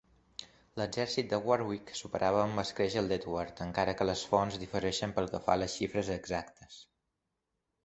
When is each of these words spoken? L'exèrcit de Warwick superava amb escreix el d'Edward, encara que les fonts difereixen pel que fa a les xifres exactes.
L'exèrcit 0.79 1.27
de 1.33 1.37
Warwick 1.49 1.91
superava 1.99 2.39
amb 2.45 2.61
escreix 2.63 2.97
el 3.03 3.11
d'Edward, 3.13 3.61
encara 3.67 3.95
que 4.01 4.09
les 4.13 4.25
fonts 4.33 4.59
difereixen 4.65 5.15
pel 5.21 5.31
que 5.37 5.45
fa 5.47 5.55
a 5.57 5.61
les 5.65 5.79
xifres 5.81 6.13
exactes. 6.19 6.83